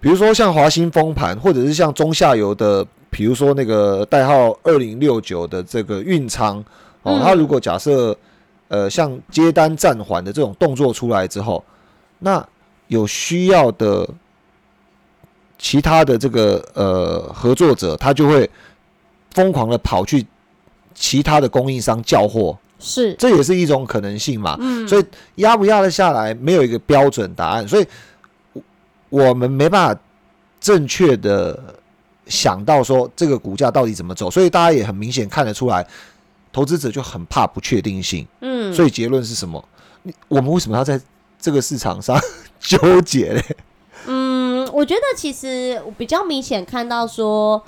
[0.00, 6.58] 比如说像华兴封盘，或者是像中下游的，比如说那个代号二零六九的这个运仓
[7.02, 7.20] 哦，嗯。
[7.22, 8.16] 它如果假设
[8.68, 11.62] 呃像接单暂缓的这种动作出来之后，
[12.18, 12.44] 那
[12.88, 14.08] 有需要的
[15.58, 18.48] 其他的这个呃合作者，他就会
[19.32, 20.26] 疯狂的跑去
[20.94, 24.56] 其他的供应商叫货，是，这也是一种可能性嘛。
[24.60, 25.04] 嗯，所以
[25.36, 27.86] 压不压得下来，没有一个标准答案，所以
[29.10, 30.00] 我我们没办法
[30.58, 31.74] 正确的
[32.26, 35.86] 想到说这个股价到底怎么走，所以大家也很明显看得出来，
[36.52, 38.26] 投资者就很怕不确定性。
[38.40, 39.62] 嗯，所以结论是什么？
[40.04, 41.00] 你我们为什么要在
[41.38, 42.18] 这个市场上
[42.58, 43.44] 纠结嘞？
[44.06, 47.62] 嗯，我觉得其实比较明显看到说。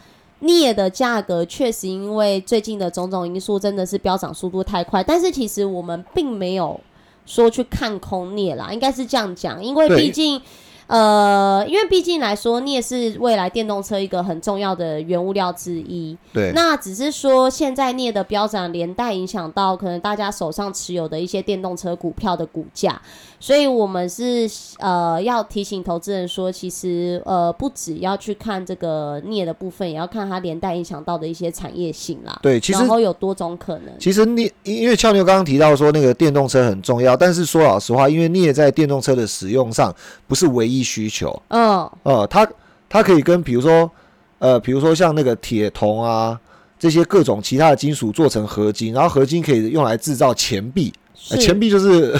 [0.45, 6.81] 镍的价格确实因为最近的种种因素真的是飙涨速度太快，但是其实我们并没有
[7.25, 10.43] 说去看空镍啦，应该是这样讲，因为毕竟。
[10.87, 16.17] 呃，因为毕竟来说，镍是未来电动车一个很重要的原物料之一。
[16.33, 23.01] 对，那只是说，现在镍的飙涨连带影响到可能大家手上持有的一些电动车股票的股价，
[23.43, 32.39] 所以我们是呃要提醒投资人说，其实呃不只要去看这个镍的部分，也要看它连带影响到的一些产业性啦。
[32.41, 33.93] 对，其实然后有多种可能。
[33.99, 39.93] 其实镍，因为俏妞刚刚提到说那个电动车很重要，但是说老实话，因为镍在电动车的使用上
[40.29, 42.49] 不是唯一需求，嗯，呃，它
[42.89, 43.91] 它可以跟比如说
[44.39, 46.39] 呃，比如说像那个铁、铜啊
[46.79, 52.17] 这些各种其他的金属做成合金，然后合金可以用来制造钱币，钱币就是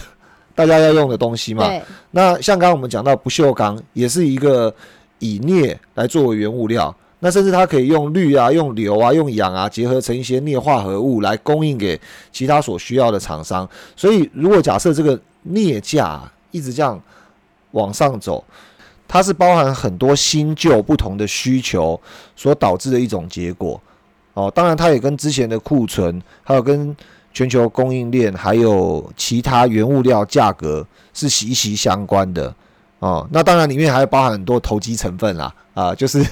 [0.55, 1.71] 大家要用的东西嘛。
[2.11, 4.75] 那像刚刚我们讲到不锈钢，也是一个
[5.19, 12.01] 以镍来作为原物料，那甚至它可以用氯啊、用硫啊、用氧啊结合成一些镍化合物来供应给
[12.33, 13.69] 其他所需要的厂商。
[13.97, 17.01] 所以，如果假设这个镍价一直这样
[17.71, 18.45] 往上走，
[19.07, 22.01] 它是包含很多新旧不同的需求
[22.35, 23.81] 所导致的一种结果。
[24.35, 26.97] 哦，当然它也跟之前的库存，还有跟
[27.33, 32.55] 全球供应链，还有其他原物料价格是息息相关的。
[32.99, 36.23] 哦，那当然里面还包含很多投机成分啦，啊，就是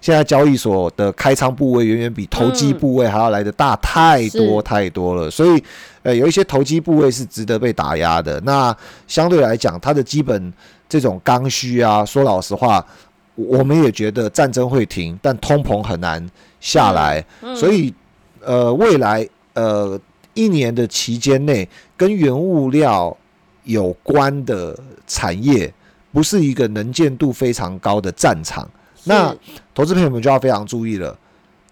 [0.00, 5.60] 现在交易所的开仓部位远远比投机部位还要来的大太多太多了，所以
[6.04, 8.40] 呃有一些投机部位是值得被打压的。
[8.42, 8.72] 那
[9.08, 10.52] 相对来讲，它的基本
[10.88, 12.86] 这种刚需啊，说老实话，
[13.34, 16.24] 我们也觉得战争会停，但通膨很难
[16.60, 17.56] 下来，嗯。
[17.56, 17.92] 所以
[18.40, 19.98] 呃未来呃
[20.34, 23.16] 一年的期间内跟原物料
[23.64, 25.72] 有关的产业。
[26.12, 28.68] 不是一个能见度非常高的战场，
[29.04, 29.32] 那
[29.72, 31.16] 投资朋友们就要非常注意了。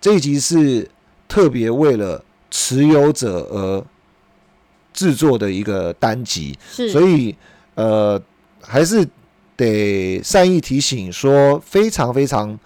[0.00, 0.88] 这一集是
[1.26, 3.84] 特别为了持有者而
[4.92, 7.34] 制作的一个单集，所以
[7.74, 8.22] 呃
[8.62, 9.04] 还是
[9.56, 12.56] 得善意提醒说，非常非常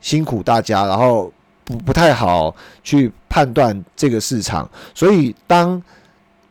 [0.00, 1.32] 辛苦大家，然后
[1.70, 5.80] 不不太好去判断这个市场，所以当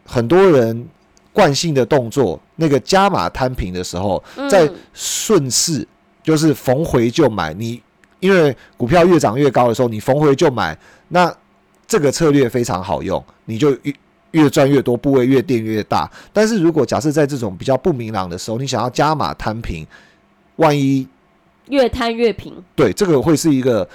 [0.05, 0.87] 很多人
[1.33, 5.85] 惯性的动作，那个加码摊平的时候，在嗯顺势
[6.23, 7.53] 就是逢回就买。
[7.53, 7.81] 你
[8.19, 10.77] 因为股票越涨越高的时候，你逢回就买，
[11.09, 11.33] 那
[11.85, 13.93] 这个策略非常好用，你就越
[14.31, 16.09] 越赚越多，部位越垫越大。
[16.31, 19.85] 但是如果假设在这种比较不明朗的时候，你想要加码摊平，
[20.57, 21.07] 万一
[21.69, 22.53] 越摊越平。
[22.75, 23.87] 对这个会是一个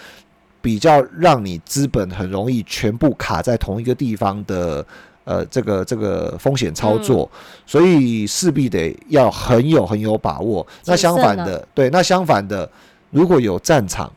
[0.65, 4.85] 比较让你资本很容易全部卡在同一个地方的。
[5.27, 7.31] 呃，这个这个风险操作，
[7.65, 10.67] 所以势必得要很有很有把握。
[10.85, 12.71] 那相反的，对，那相反的，
[13.11, 14.12] 如果有战场，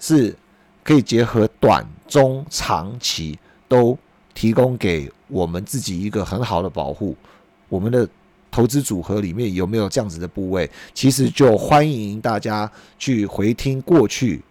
[0.00, 0.34] 是
[0.82, 3.38] 可以结合短、中、长期
[3.68, 3.98] 都
[4.32, 7.14] 提供给我们自己一个很好的保护。
[7.68, 8.08] 我们的
[8.50, 10.70] 投资组合里面有没有这样子的部位？
[10.94, 14.42] 其实就欢迎大家去回听过去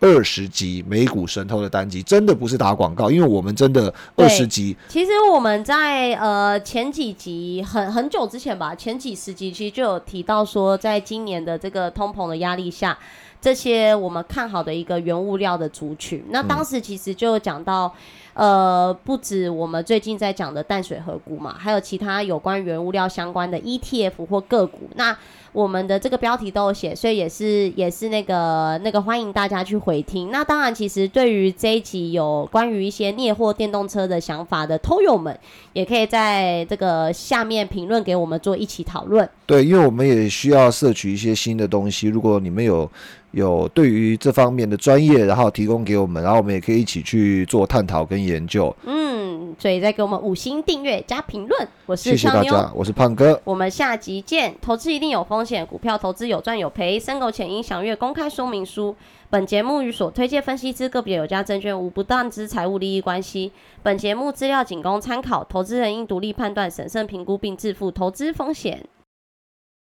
[0.00, 12.98] 二十集美股神偷的单集，真的不是打广告，因为我们真的二十集其实我们在呃前几集很很久之前吧，前几十集其实就有提到说，在今年的这个通膨的压力下，
[13.40, 17.94] 这些我们看好的一个原物料的族群，那当时其实就有讲到。
[18.34, 24.90] 呃，不止我们最近在讲的淡水河谷嘛，还有其他有关原物料相关的 ETF 或个股。
[24.96, 25.16] 那
[25.54, 30.32] 我们的这个标题都有写，所以也是也是那个那个欢迎大家去回听。
[30.32, 35.38] 那当然，其实对于这一集有关于一些镍或电动车的想法的偷友们，
[35.72, 39.26] 也可以在这个下面评论给我们做一起讨论。
[39.46, 42.08] 对，因为我们也需要摄取一些新的东西。
[42.08, 42.90] 如果你们有
[43.34, 48.74] 有对于这方面的专业，然后提供给我们，然后我们也可以一起去做探讨跟研究。
[48.86, 51.68] 嗯，所以再给我们五星订阅加评论。
[51.86, 53.40] 我是谢谢大家，我是胖哥。
[53.44, 54.54] 我们下集见。
[54.62, 58.94] 投资一定有风险，股票投资有赚有赔，申购前应详阅公开说明书。
[59.30, 63.50] 本节目与所推荐分析之个别有价证券无不当之财务利益关系。
[63.82, 68.86] 本节目资料仅供参考，投资人应独立判断、审慎评估并自负投资风险。